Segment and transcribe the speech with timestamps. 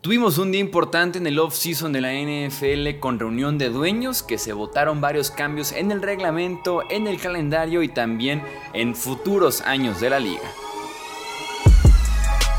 [0.00, 4.38] Tuvimos un día importante en el off-season de la NFL con reunión de dueños que
[4.38, 8.40] se votaron varios cambios en el reglamento, en el calendario y también
[8.74, 10.48] en futuros años de la liga.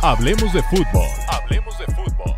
[0.01, 1.07] Hablemos de fútbol.
[1.29, 2.35] Hablemos de fútbol.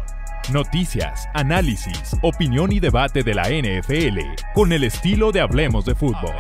[0.54, 4.20] Noticias, análisis, opinión y debate de la NFL
[4.54, 6.36] con el estilo de Hablemos de fútbol.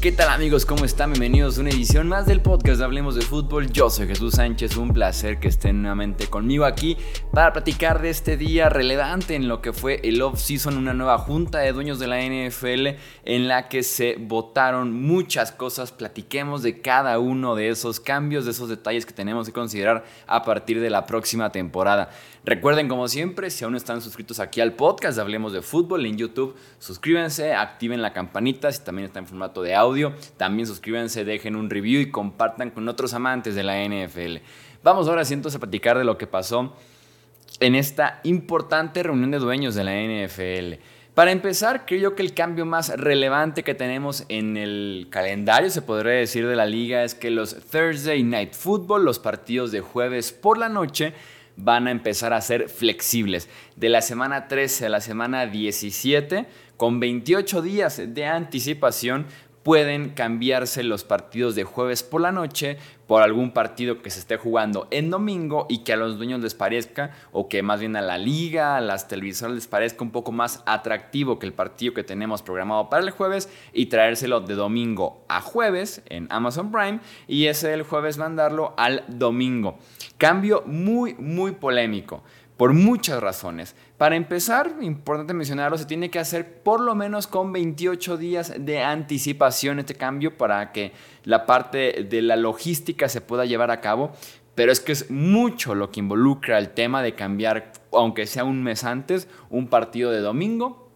[0.00, 0.64] ¿Qué tal amigos?
[0.64, 1.10] ¿Cómo están?
[1.10, 3.72] Bienvenidos a una edición más del podcast de Hablemos de Fútbol.
[3.72, 6.96] Yo soy Jesús Sánchez, un placer que estén nuevamente conmigo aquí
[7.32, 11.58] para platicar de este día relevante en lo que fue el off-season, una nueva junta
[11.58, 15.90] de dueños de la NFL en la que se votaron muchas cosas.
[15.90, 20.44] Platiquemos de cada uno de esos cambios, de esos detalles que tenemos que considerar a
[20.44, 22.10] partir de la próxima temporada.
[22.48, 26.16] Recuerden, como siempre, si aún no están suscritos aquí al podcast Hablemos de Fútbol en
[26.16, 30.14] YouTube, suscríbanse, activen la campanita si también está en formato de audio.
[30.38, 34.38] También suscríbanse, dejen un review y compartan con otros amantes de la NFL.
[34.82, 36.74] Vamos ahora sí entonces a platicar de lo que pasó
[37.60, 40.80] en esta importante reunión de dueños de la NFL.
[41.12, 46.12] Para empezar, creo que el cambio más relevante que tenemos en el calendario, se podría
[46.12, 50.56] decir, de la liga es que los Thursday Night Football, los partidos de jueves por
[50.56, 51.12] la noche,
[51.58, 53.48] van a empezar a ser flexibles.
[53.76, 59.26] De la semana 13 a la semana 17, con 28 días de anticipación,
[59.62, 62.78] pueden cambiarse los partidos de jueves por la noche
[63.08, 66.54] por algún partido que se esté jugando en domingo y que a los dueños les
[66.54, 70.30] parezca, o que más bien a la liga, a las televisoras les parezca un poco
[70.30, 75.24] más atractivo que el partido que tenemos programado para el jueves y traérselo de domingo
[75.28, 79.78] a jueves en Amazon Prime y ese del jueves mandarlo al domingo.
[80.18, 82.22] Cambio muy, muy polémico
[82.58, 83.76] por muchas razones.
[83.96, 88.82] Para empezar, importante mencionarlo, se tiene que hacer por lo menos con 28 días de
[88.82, 94.10] anticipación este cambio para que la parte de la logística se pueda llevar a cabo.
[94.56, 98.64] Pero es que es mucho lo que involucra el tema de cambiar, aunque sea un
[98.64, 100.87] mes antes, un partido de domingo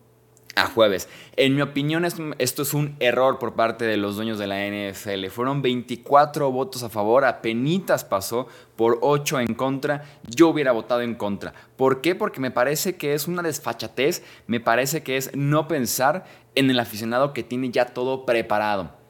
[0.55, 1.09] a jueves.
[1.37, 5.27] En mi opinión, esto es un error por parte de los dueños de la NFL.
[5.29, 8.47] Fueron 24 votos a favor, apenas pasó
[8.77, 10.05] por 8 en contra.
[10.29, 11.55] Yo hubiera votado en contra.
[11.77, 12.15] ¿Por qué?
[12.15, 16.25] Porque me parece que es una desfachatez, me parece que es no pensar
[16.55, 19.02] en el aficionado que tiene ya todo preparado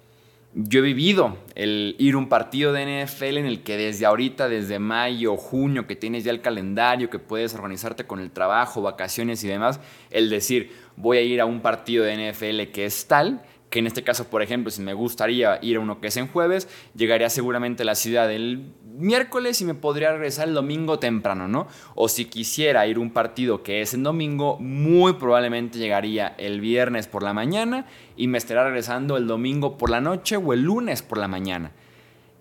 [0.55, 4.49] yo he vivido el ir a un partido de NFL en el que desde ahorita,
[4.49, 9.43] desde mayo, junio, que tienes ya el calendario, que puedes organizarte con el trabajo, vacaciones
[9.45, 9.81] y demás,
[10.11, 13.43] el decir, voy a ir a un partido de NFL que es tal
[13.73, 16.29] que en este caso, por ejemplo, si me gustaría ir a uno que es en
[16.29, 18.67] jueves, llegaría seguramente a la ciudad el
[18.99, 21.67] miércoles y me podría regresar el domingo temprano, ¿no?
[21.95, 26.61] O si quisiera ir a un partido que es en domingo, muy probablemente llegaría el
[26.61, 30.61] viernes por la mañana y me estará regresando el domingo por la noche o el
[30.61, 31.73] lunes por la mañana.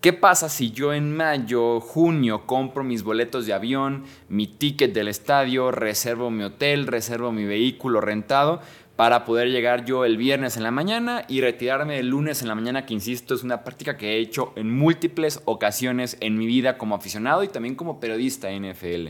[0.02, 5.08] ¿Qué pasa si yo en mayo, junio compro mis boletos de avión, mi ticket del
[5.08, 8.62] estadio, reservo mi hotel, reservo mi vehículo rentado?
[8.96, 12.56] Para poder llegar yo el viernes en la mañana y retirarme el lunes en la
[12.56, 16.78] mañana, que insisto, es una práctica que he hecho en múltiples ocasiones en mi vida
[16.78, 19.08] como aficionado y también como periodista NFL.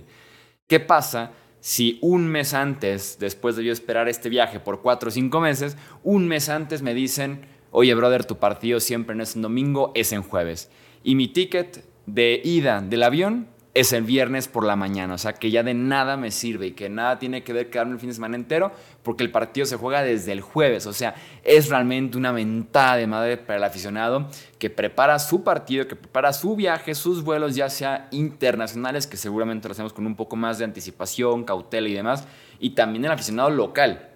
[0.68, 5.12] ¿Qué pasa si un mes antes, después de yo esperar este viaje por cuatro o
[5.12, 9.42] cinco meses, un mes antes me dicen, oye brother, tu partido siempre no es en
[9.42, 10.72] domingo, es en jueves?
[11.04, 15.14] Y mi ticket de ida del avión es el viernes por la mañana.
[15.14, 17.94] O sea, que ya de nada me sirve y que nada tiene que ver quedarme
[17.94, 18.72] el fin de semana entero
[19.04, 20.86] porque el partido se juega desde el jueves.
[20.88, 24.28] O sea, es realmente una mentada de madre para el aficionado
[24.60, 29.68] que prepara su partido, que prepara su viaje, sus vuelos, ya sea internacionales, que seguramente
[29.68, 32.28] lo hacemos con un poco más de anticipación, cautela y demás,
[32.60, 34.10] y también el aficionado local.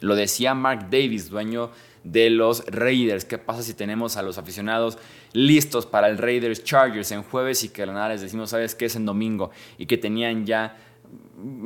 [0.00, 1.70] Lo decía Mark Davis, dueño
[2.04, 3.24] de los Raiders.
[3.24, 4.98] ¿Qué pasa si tenemos a los aficionados
[5.32, 8.96] listos para el Raiders Chargers en jueves y que nada les decimos, ¿sabes qué es
[8.96, 9.50] en domingo?
[9.78, 10.76] Y que tenían ya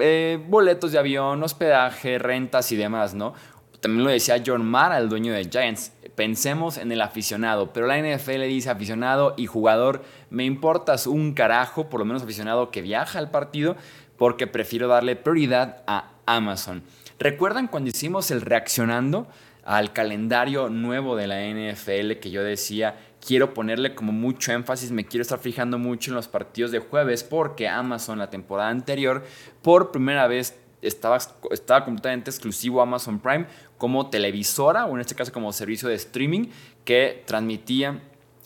[0.01, 3.35] eh, boletos de avión, hospedaje, rentas y demás, ¿no?
[3.81, 5.93] También lo decía John Mara, el dueño de Giants.
[6.15, 11.89] Pensemos en el aficionado, pero la NFL dice aficionado y jugador, me importas un carajo,
[11.91, 13.77] por lo menos aficionado que viaja al partido,
[14.17, 16.83] porque prefiero darle prioridad a Amazon.
[17.19, 19.27] ¿Recuerdan cuando hicimos el reaccionando?
[19.67, 25.05] Al calendario nuevo de la NFL que yo decía, quiero ponerle como mucho énfasis, me
[25.05, 29.25] quiero estar fijando mucho en los partidos de jueves porque Amazon la temporada anterior
[29.63, 31.19] por primera vez estaba,
[31.51, 33.47] estaba completamente exclusivo Amazon Prime
[33.77, 36.47] como televisora o en este caso como servicio de streaming
[36.85, 38.01] que transmitía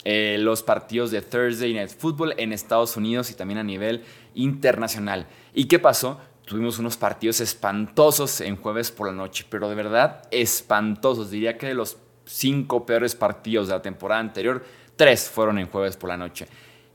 [0.04, 5.26] eh, los partidos de Thursday Night Football en Estados Unidos y también a nivel internacional.
[5.52, 6.18] ¿Y qué pasó?
[6.50, 11.30] Tuvimos unos partidos espantosos en jueves por la noche, pero de verdad espantosos.
[11.30, 14.64] Diría que de los cinco peores partidos de la temporada anterior,
[14.96, 16.48] tres fueron en jueves por la noche.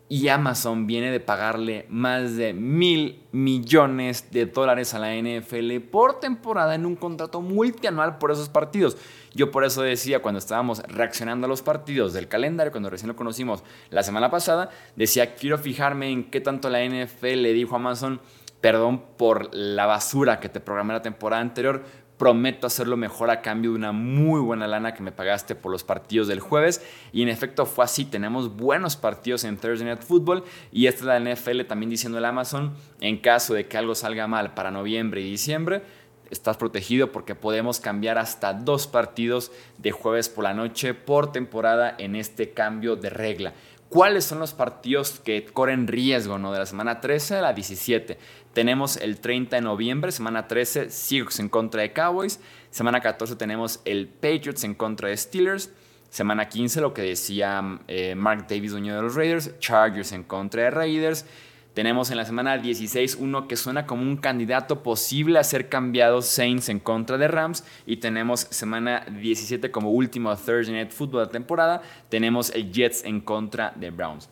[0.10, 6.20] Y Amazon viene de pagarle más de mil millones de dólares a la NFL por
[6.20, 8.98] temporada en un contrato multianual por esos partidos.
[9.34, 13.16] Yo por eso decía cuando estábamos reaccionando a los partidos del calendario, cuando recién lo
[13.16, 17.80] conocimos la semana pasada, decía quiero fijarme en qué tanto la NFL le dijo a
[17.80, 18.20] Amazon
[18.66, 21.84] perdón por la basura que te programé la temporada anterior,
[22.18, 25.84] prometo hacerlo mejor a cambio de una muy buena lana que me pagaste por los
[25.84, 26.84] partidos del jueves.
[27.14, 31.06] Y en efecto fue así, tenemos buenos partidos en Thursday Night Football y esta es
[31.06, 35.22] la NFL también diciendo el Amazon, en caso de que algo salga mal para noviembre
[35.22, 35.84] y diciembre,
[36.32, 41.94] estás protegido porque podemos cambiar hasta dos partidos de jueves por la noche por temporada
[42.00, 43.54] en este cambio de regla.
[43.90, 46.52] ¿Cuáles son los partidos que corren riesgo ¿no?
[46.52, 48.18] de la semana 13 a la 17?
[48.54, 52.40] Tenemos el 30 de noviembre, semana 13, Seahawks en contra de Cowboys.
[52.72, 55.72] Semana 14 tenemos el Patriots en contra de Steelers.
[56.10, 60.64] Semana 15, lo que decía eh, Mark Davis, dueño de los Raiders, Chargers en contra
[60.64, 61.26] de Raiders.
[61.76, 66.22] Tenemos en la semana 16 uno que suena como un candidato posible a ser cambiado,
[66.22, 67.66] Saints en contra de Rams.
[67.86, 71.82] Y tenemos semana 17 como último Thursday Night Football de temporada.
[72.08, 74.30] Tenemos el Jets en contra de Browns.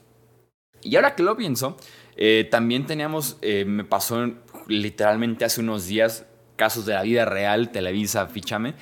[0.82, 1.76] Y ahora que lo pienso,
[2.16, 4.26] eh, también teníamos, eh, me pasó
[4.68, 6.26] literalmente hace unos días,
[6.56, 8.74] casos de la vida real, Televisa, fíchame.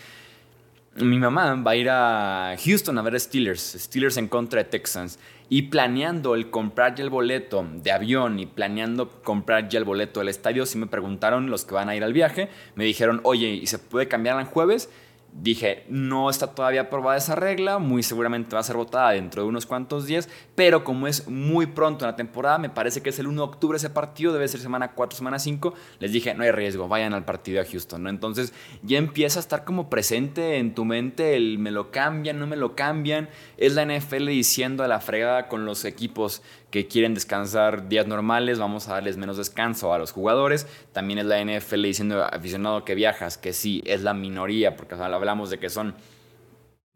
[0.97, 5.17] Mi mamá va a ir a Houston a ver Steelers, Steelers en contra de Texans.
[5.53, 10.21] Y planeando el comprar ya el boleto de avión y planeando comprar ya el boleto
[10.21, 13.50] del estadio, si me preguntaron los que van a ir al viaje, me dijeron, oye,
[13.50, 14.89] ¿y se puede cambiar el jueves?
[15.33, 19.48] Dije, no está todavía aprobada esa regla, muy seguramente va a ser votada dentro de
[19.48, 23.19] unos cuantos días, pero como es muy pronto en la temporada, me parece que es
[23.19, 26.44] el 1 de octubre ese partido, debe ser semana 4, semana 5, les dije, no
[26.44, 28.10] hay riesgo, vayan al partido a Houston, ¿no?
[28.10, 32.45] Entonces ya empieza a estar como presente en tu mente el me lo cambian, no
[32.45, 37.13] me lo cambian, es la NFL diciendo a la fregada con los equipos que quieren
[37.13, 40.65] descansar días normales, vamos a darles menos descanso a los jugadores.
[40.94, 45.50] También es la NFL diciendo aficionado que viajas, que sí, es la minoría, porque hablamos
[45.50, 45.94] de que son,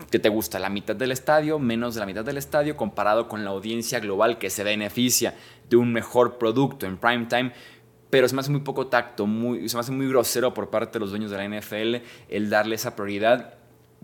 [0.09, 0.59] que te gusta?
[0.59, 4.37] La mitad del estadio, menos de la mitad del estadio, comparado con la audiencia global
[4.37, 5.35] que se beneficia
[5.69, 7.51] de un mejor producto en prime time
[8.09, 10.93] pero se me hace muy poco tacto, muy, se me hace muy grosero por parte
[10.93, 11.95] de los dueños de la NFL
[12.29, 13.55] el darle esa prioridad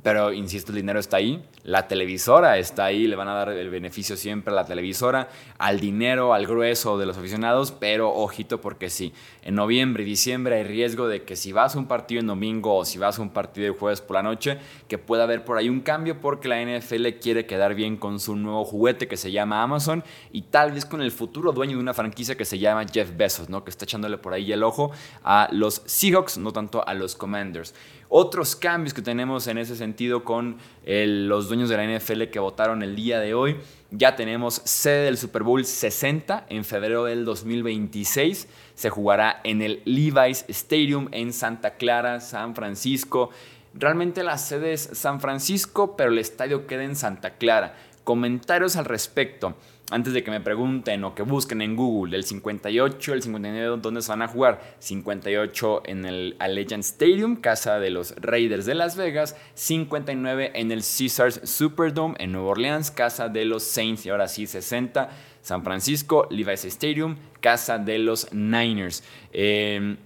[0.04, 3.70] pero insisto, el dinero está ahí, la televisora está ahí, le van a dar el
[3.70, 8.90] beneficio siempre a la televisora, al dinero, al grueso de los aficionados, pero ojito porque
[8.90, 9.14] sí,
[9.44, 12.76] en noviembre y diciembre hay riesgo de que si vas a un partido en domingo
[12.76, 14.58] o si vas a un partido de jueves por la noche,
[14.88, 18.36] que pueda haber por ahí un cambio porque la NFL quiere quedar bien con su
[18.36, 21.94] nuevo juguete que se llama Amazon y tal vez con el futuro dueño de una
[21.94, 23.64] franquicia que se llama Jeff Bezos, ¿no?
[23.64, 24.92] que está echándole por ahí el ojo
[25.24, 27.76] a los Seahawks, no tanto a los Commanders.
[28.14, 32.84] Otros cambios que tenemos en ese sentido con los dueños de la NFL que votaron
[32.84, 33.56] el día de hoy.
[33.90, 38.50] Ya tenemos sede del Super Bowl 60 en febrero del 2026.
[38.76, 43.30] Se jugará en el Levi's Stadium en Santa Clara, San Francisco.
[43.74, 47.78] Realmente la sede es San Francisco, pero el estadio queda en Santa Clara.
[48.04, 49.56] Comentarios al respecto
[49.92, 54.02] antes de que me pregunten o que busquen en Google el 58, el 59, ¿dónde
[54.02, 54.76] se van a jugar?
[54.80, 59.36] 58 en el Allegiant Stadium, casa de los Raiders de Las Vegas.
[59.54, 64.06] 59 en el Caesars Superdome en Nueva Orleans, casa de los Saints.
[64.06, 65.10] Y ahora sí, 60,
[65.42, 69.04] San Francisco, Levi's Stadium, casa de los Niners.
[69.34, 69.98] Em,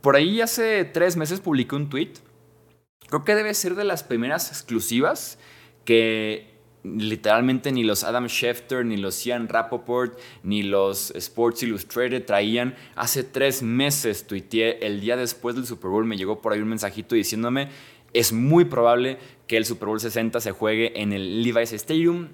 [0.00, 2.14] por ahí hace tres meses publiqué un tweet.
[3.06, 5.38] Creo que debe ser de las primeras exclusivas
[5.84, 12.74] que literalmente ni los Adam Schefter, ni los Ian Rappaport, ni los Sports Illustrated traían.
[12.94, 16.68] Hace tres meses tuiteé, el día después del Super Bowl me llegó por ahí un
[16.68, 17.68] mensajito diciéndome,
[18.12, 22.28] es muy probable que el Super Bowl 60 se juegue en el Levi's Stadium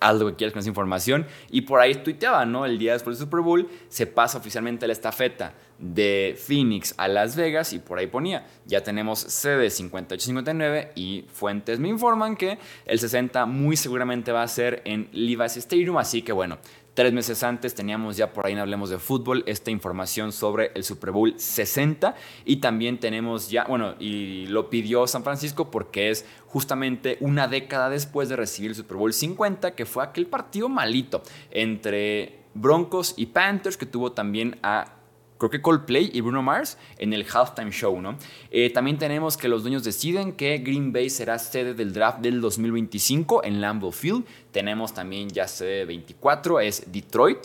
[0.00, 1.26] haz lo que quieras con esa información.
[1.50, 2.66] Y por ahí tuiteaba, ¿no?
[2.66, 7.36] El día después del Super Bowl se pasa oficialmente la estafeta de Phoenix a Las
[7.36, 12.98] Vegas y por ahí ponía, ya tenemos sede 58-59 y fuentes me informan que el
[12.98, 16.58] 60 muy seguramente va a ser en Levi's Stadium, así que bueno,
[16.94, 20.84] Tres meses antes teníamos ya por ahí en Hablemos de Fútbol esta información sobre el
[20.84, 26.24] Super Bowl 60 y también tenemos ya, bueno, y lo pidió San Francisco porque es
[26.46, 31.24] justamente una década después de recibir el Super Bowl 50, que fue aquel partido malito
[31.50, 34.92] entre Broncos y Panthers que tuvo también a
[35.38, 38.16] creo que Coldplay y Bruno Mars en el halftime show, ¿no?
[38.50, 42.40] Eh, también tenemos que los dueños deciden que Green Bay será sede del draft del
[42.40, 44.24] 2025 en Lambeau Field.
[44.52, 47.38] Tenemos también ya sede 24, es Detroit.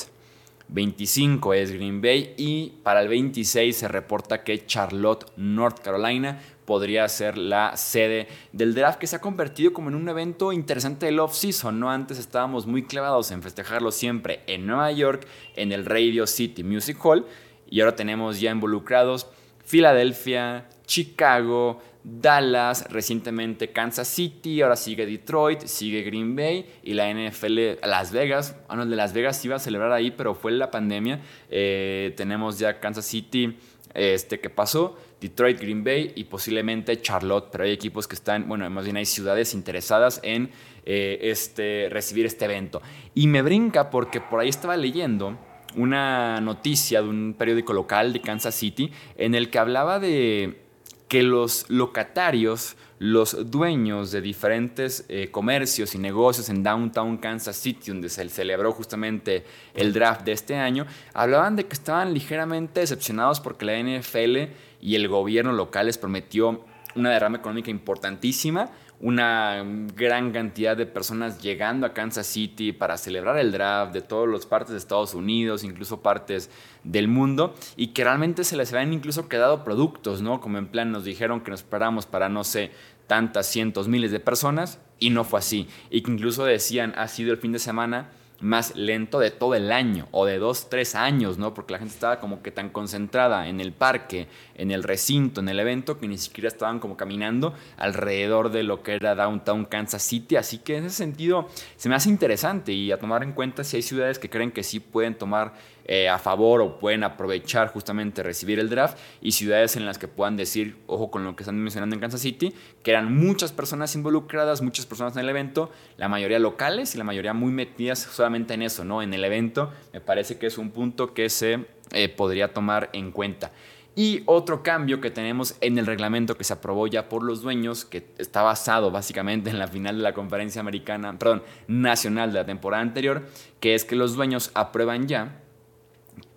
[0.71, 7.09] 25 es Green Bay y para el 26 se reporta que Charlotte, North Carolina, podría
[7.09, 11.19] ser la sede del draft que se ha convertido como en un evento interesante del
[11.19, 11.89] off-season, ¿no?
[11.89, 17.03] Antes estábamos muy clavados en festejarlo siempre en Nueva York, en el Radio City Music
[17.03, 17.25] Hall,
[17.69, 19.27] y ahora tenemos ya involucrados
[19.69, 27.77] Filadelfia, Chicago, Dallas, recientemente Kansas City, ahora sigue Detroit, sigue Green Bay y la NFL
[27.83, 28.55] Las Vegas.
[28.67, 31.21] Bueno, el de Las Vegas iba a celebrar ahí, pero fue la pandemia.
[31.51, 33.57] Eh, tenemos ya Kansas City,
[33.93, 38.67] este que pasó, Detroit, Green Bay y posiblemente Charlotte, pero hay equipos que están, bueno,
[38.69, 40.49] más bien hay ciudades interesadas en
[40.85, 42.81] eh, este, recibir este evento.
[43.13, 45.37] Y me brinca porque por ahí estaba leyendo
[45.75, 50.61] una noticia de un periódico local de Kansas City en el que hablaba de
[51.09, 57.89] que los locatarios, los dueños de diferentes eh, comercios y negocios en Downtown Kansas City,
[57.89, 63.39] donde se celebró justamente el draft de este año, hablaban de que estaban ligeramente decepcionados
[63.39, 66.63] porque la NFL y el gobierno local les prometió
[66.95, 68.69] una derrama económica importantísima,
[69.01, 69.63] una
[69.95, 74.45] gran cantidad de personas llegando a Kansas City para celebrar el draft de todas las
[74.45, 76.49] partes de Estados Unidos, incluso partes
[76.83, 80.41] del mundo, y que realmente se les habían incluso quedado productos, ¿no?
[80.41, 82.71] Como en plan nos dijeron que nos esperamos para, no sé,
[83.07, 85.67] tantas cientos, miles de personas, y no fue así.
[85.89, 88.09] Y que incluso decían, ha sido el fin de semana
[88.41, 91.53] más lento de todo el año o de dos, tres años, ¿no?
[91.53, 95.49] Porque la gente estaba como que tan concentrada en el parque, en el recinto, en
[95.49, 100.03] el evento, que ni siquiera estaban como caminando alrededor de lo que era Downtown Kansas
[100.03, 100.35] City.
[100.35, 103.77] Así que en ese sentido se me hace interesante y a tomar en cuenta si
[103.77, 105.53] hay ciudades que creen que sí pueden tomar
[105.91, 110.07] eh, a favor o pueden aprovechar justamente recibir el draft y ciudades en las que
[110.07, 112.53] puedan decir, ojo con lo que están mencionando en Kansas City,
[112.83, 117.03] que eran muchas personas involucradas, muchas personas en el evento, la mayoría locales y la
[117.05, 119.01] mayoría muy metidas solamente en eso, ¿no?
[119.01, 123.11] En el evento, me parece que es un punto que se eh, podría tomar en
[123.11, 123.49] cuenta.
[123.95, 127.83] Y otro cambio que tenemos en el reglamento que se aprobó ya por los dueños,
[127.83, 132.45] que está basado básicamente en la final de la conferencia americana, perdón, nacional de la
[132.45, 133.25] temporada anterior,
[133.59, 135.41] que es que los dueños aprueban ya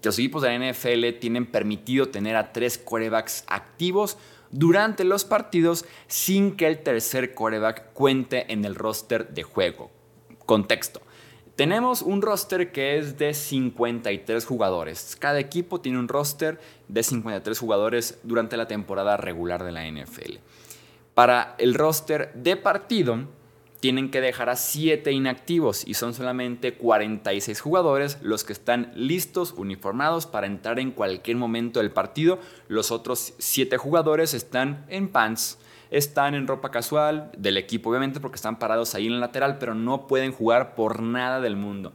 [0.03, 4.19] los equipos de la NFL tienen permitido tener a tres corebacks activos
[4.51, 9.91] durante los partidos sin que el tercer coreback cuente en el roster de juego.
[10.47, 11.01] Contexto.
[11.57, 15.17] Tenemos un roster que es de 53 jugadores.
[15.19, 16.59] Cada equipo tiene un roster
[16.89, 20.39] de 53 jugadores durante la temporada regular de la NFL.
[21.15, 23.27] Para el roster de partido,
[23.83, 29.55] tienen que dejar a 7 inactivos y son solamente 46 jugadores los que están listos,
[29.57, 32.39] uniformados para entrar en cualquier momento del partido.
[32.69, 35.59] Los otros 7 jugadores están en pants,
[35.91, 39.75] están en ropa casual del equipo, obviamente porque están parados ahí en el lateral, pero
[39.75, 41.93] no pueden jugar por nada del mundo.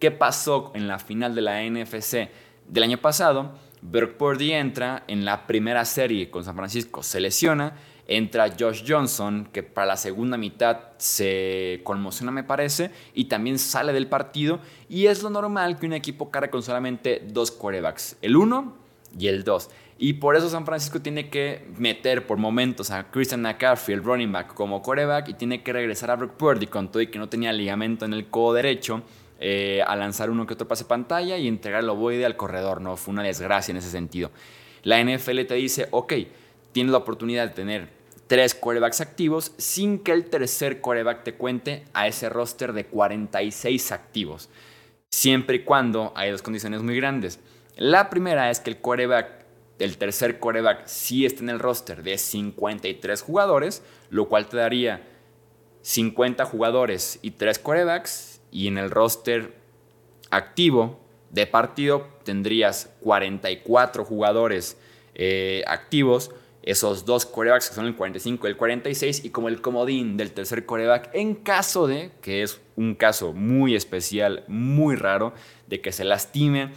[0.00, 2.30] ¿Qué pasó en la final de la NFC
[2.66, 3.52] del año pasado?
[3.80, 7.74] Brock Purdy entra en la primera serie con San Francisco, se lesiona
[8.08, 13.92] Entra Josh Johnson, que para la segunda mitad se conmociona, me parece, y también sale
[13.92, 14.60] del partido.
[14.88, 18.74] Y es lo normal que un equipo cargue con solamente dos quarterbacks, el 1
[19.18, 19.70] y el 2.
[19.98, 24.32] Y por eso San Francisco tiene que meter por momentos a Christian McCaffrey, el running
[24.32, 27.28] back, como quarterback y tiene que regresar a Brock Purdy con todo y que no
[27.28, 29.02] tenía ligamento en el codo derecho.
[29.40, 32.96] Eh, a lanzar uno que otro pase pantalla y entregar el ovoide al corredor, ¿no?
[32.96, 34.32] Fue una desgracia en ese sentido.
[34.82, 36.14] La NFL te dice, ok,
[36.72, 37.97] tienes la oportunidad de tener
[38.28, 43.90] tres quarterbacks activos sin que el tercer quarterback te cuente a ese roster de 46
[43.90, 44.50] activos.
[45.10, 47.40] Siempre y cuando hay dos condiciones muy grandes.
[47.76, 49.46] La primera es que el quarterback,
[49.78, 55.08] el tercer quarterback sí esté en el roster de 53 jugadores, lo cual te daría
[55.82, 59.54] 50 jugadores y 3 quarterbacks y en el roster
[60.30, 64.76] activo de partido tendrías 44 jugadores
[65.14, 66.30] eh, activos
[66.70, 70.32] esos dos corebacks que son el 45 y el 46 y como el comodín del
[70.32, 75.32] tercer coreback en caso de, que es un caso muy especial, muy raro,
[75.66, 76.72] de que se lastime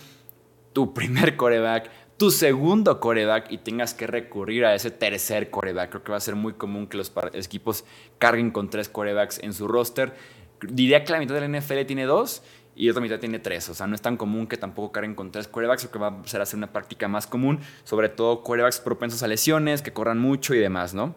[0.72, 5.90] tu primer coreback, tu segundo coreback y tengas que recurrir a ese tercer coreback.
[5.90, 7.84] Creo que va a ser muy común que los equipos
[8.18, 10.14] carguen con tres corebacks en su roster.
[10.62, 12.44] Diría que la mitad de la NFL tiene dos
[12.82, 13.70] y otra mitad tiene tres.
[13.70, 16.08] O sea, no es tan común que tampoco carguen con tres quarterbacks, lo que va
[16.08, 20.18] a ser hacer una práctica más común, sobre todo quarterbacks propensos a lesiones, que corran
[20.18, 21.14] mucho y demás, ¿no?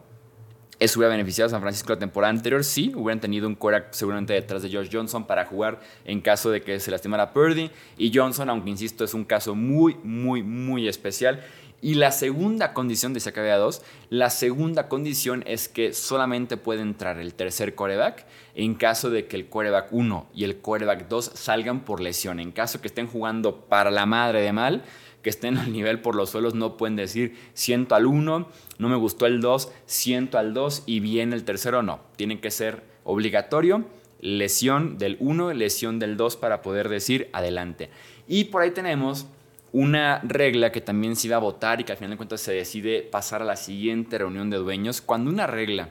[0.79, 2.63] ¿Eso hubiera beneficiado a San Francisco la temporada anterior?
[2.65, 6.61] Sí, hubieran tenido un quarterback seguramente detrás de Josh Johnson para jugar en caso de
[6.61, 7.71] que se lastimara Purdy.
[7.97, 11.43] Y Johnson, aunque insisto, es un caso muy, muy, muy especial.
[11.85, 16.81] Y la segunda condición, decía que había dos, la segunda condición es que solamente puede
[16.81, 18.25] entrar el tercer coreback
[18.55, 22.41] en caso de que el coreback 1 y el coreback 2 salgan por lesión.
[22.41, 24.83] En caso que estén jugando para la madre de mal,
[25.21, 28.49] que estén al nivel por los suelos, no pueden decir siento al 1,
[28.79, 32.01] no me gustó el 2, siento al 2 y viene el tercero, no.
[32.17, 33.85] Tienen que ser obligatorio,
[34.23, 37.91] lesión del 1, lesión del 2 para poder decir adelante.
[38.27, 39.27] Y por ahí tenemos
[39.75, 42.53] una regla que también se iba a votar y que al final de cuentas se
[42.53, 45.01] decide pasar a la siguiente reunión de dueños.
[45.01, 45.89] Cuando una regla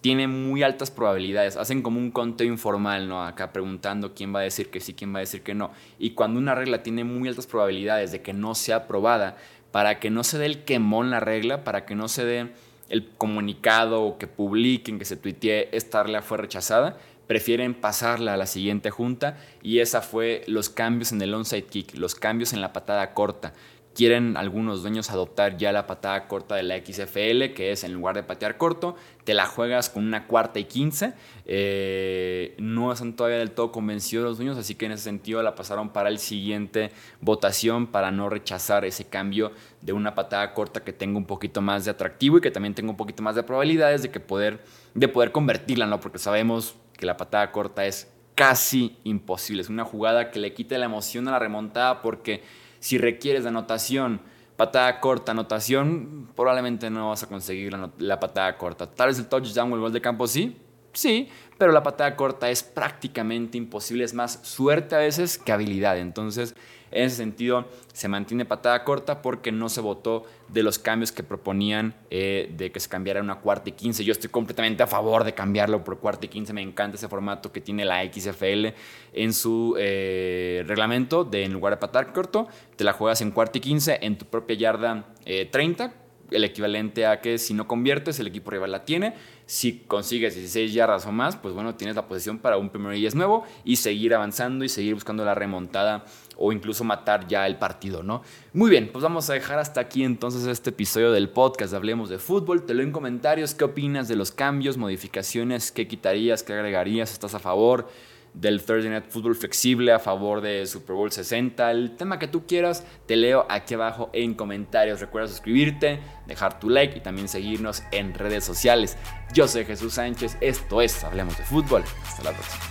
[0.00, 3.24] tiene muy altas probabilidades, hacen como un conteo informal, ¿no?
[3.24, 5.72] Acá preguntando quién va a decir que sí, quién va a decir que no.
[5.98, 9.36] Y cuando una regla tiene muy altas probabilidades de que no sea aprobada,
[9.72, 12.52] para que no se dé el quemón la regla, para que no se dé
[12.88, 16.96] el comunicado o que publiquen, que se tuitee, esta regla fue rechazada,
[17.28, 21.94] prefieren pasarla a la siguiente junta y esa fue los cambios en el onside kick,
[21.94, 23.52] los cambios en la patada corta.
[23.94, 28.14] Quieren algunos dueños adoptar ya la patada corta de la XFL, que es en lugar
[28.14, 28.94] de patear corto,
[29.24, 31.14] te la juegas con una cuarta y quince.
[31.46, 35.56] Eh, no están todavía del todo convencidos los dueños, así que en ese sentido la
[35.56, 39.50] pasaron para el siguiente votación para no rechazar ese cambio
[39.82, 42.90] de una patada corta que tenga un poquito más de atractivo y que también tenga
[42.90, 44.62] un poquito más de probabilidades de, que poder,
[44.94, 45.98] de poder convertirla, ¿no?
[45.98, 49.62] porque sabemos que la patada corta es casi imposible.
[49.62, 52.42] Es una jugada que le quita la emoción a la remontada porque
[52.80, 54.20] si requieres de anotación,
[54.56, 58.90] patada corta, anotación, probablemente no vas a conseguir la, patada corta.
[58.90, 60.56] Tal vez el touchdown o el gol de campo sí,
[60.98, 61.28] sí,
[61.58, 64.04] pero la patada corta es prácticamente imposible.
[64.04, 65.98] Es más suerte a veces que habilidad.
[65.98, 66.54] Entonces,
[66.90, 71.22] en ese sentido, se mantiene patada corta porque no se votó de los cambios que
[71.22, 74.04] proponían eh, de que se cambiara una cuarta y quince.
[74.04, 76.52] Yo estoy completamente a favor de cambiarlo por cuarta y quince.
[76.52, 78.68] Me encanta ese formato que tiene la XFL
[79.12, 83.58] en su eh, reglamento de en lugar de patada corto, te la juegas en cuarta
[83.58, 85.04] y quince en tu propia yarda
[85.50, 85.90] 30 eh,
[86.30, 89.14] el equivalente a que si no conviertes, el equipo rival la tiene.
[89.46, 93.14] Si consigues 16 yardas o más, pues bueno, tienes la posición para un primer 10
[93.14, 96.04] nuevo y seguir avanzando y seguir buscando la remontada
[96.36, 98.22] o incluso matar ya el partido, ¿no?
[98.52, 102.18] Muy bien, pues vamos a dejar hasta aquí entonces este episodio del podcast Hablemos de
[102.18, 102.64] Fútbol.
[102.64, 107.34] Te leo en comentarios qué opinas de los cambios, modificaciones, qué quitarías, qué agregarías, estás
[107.34, 107.88] a favor
[108.34, 112.46] del Thursday Night Football flexible a favor de Super Bowl 60, el tema que tú
[112.46, 115.00] quieras, te leo aquí abajo en comentarios.
[115.00, 118.96] Recuerda suscribirte, dejar tu like y también seguirnos en redes sociales.
[119.32, 121.82] Yo soy Jesús Sánchez, esto es Hablemos de Fútbol.
[122.04, 122.64] Hasta la próxima.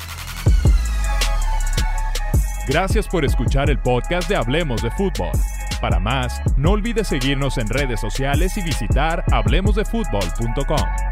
[2.68, 5.32] Gracias por escuchar el podcast de Hablemos de Fútbol.
[5.80, 11.07] Para más, no olvides seguirnos en redes sociales y visitar hablemosdefutbol.com.